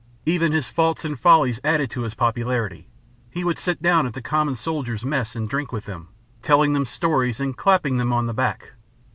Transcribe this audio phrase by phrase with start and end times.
[0.25, 2.87] Even his faults and follies added to his popularity.
[3.29, 6.07] He would sit down at the common soldiers' mess and drink with them,
[6.41, 8.71] telling them stories and clapping them on the back.